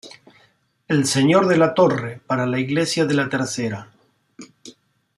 El 0.87 1.05
"Señor 1.05 1.45
de 1.47 1.57
la 1.57 1.75
Torre", 1.75 2.19
para 2.25 2.47
la 2.47 2.57
iglesia 2.57 3.05
de 3.05 3.13
la 3.13 3.29
Tercera. 3.29 3.91